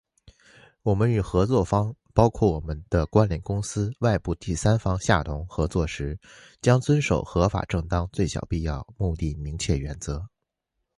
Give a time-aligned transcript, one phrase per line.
[0.81, 6.17] 我们与合作方（包括我们的关联公司、外部第三方，下同）合作时，
[6.59, 10.27] 将遵守“合法正当、最小必要、目的明确原则”。